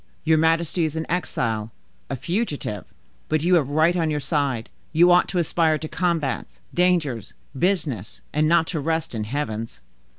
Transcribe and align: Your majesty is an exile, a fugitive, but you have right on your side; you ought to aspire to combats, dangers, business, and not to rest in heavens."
Your 0.23 0.39
majesty 0.39 0.83
is 0.83 0.95
an 0.95 1.05
exile, 1.09 1.71
a 2.09 2.15
fugitive, 2.15 2.85
but 3.29 3.43
you 3.43 3.53
have 3.53 3.69
right 3.69 3.95
on 3.95 4.09
your 4.09 4.19
side; 4.19 4.67
you 4.91 5.11
ought 5.11 5.27
to 5.27 5.37
aspire 5.37 5.77
to 5.77 5.87
combats, 5.87 6.59
dangers, 6.73 7.35
business, 7.55 8.21
and 8.33 8.47
not 8.47 8.65
to 8.69 8.79
rest 8.79 9.13
in 9.13 9.25
heavens." 9.25 9.79